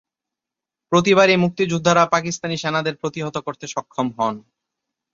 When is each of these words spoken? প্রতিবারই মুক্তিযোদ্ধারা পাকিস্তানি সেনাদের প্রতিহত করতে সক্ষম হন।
প্রতিবারই 0.91 1.37
মুক্তিযোদ্ধারা 1.37 2.03
পাকিস্তানি 2.05 2.55
সেনাদের 2.57 2.95
প্রতিহত 2.95 3.35
করতে 3.37 3.65
সক্ষম 3.67 4.07
হন। 4.17 4.35